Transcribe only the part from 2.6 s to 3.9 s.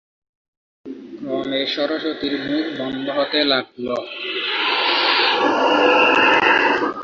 বন্ধ হতে লাগল।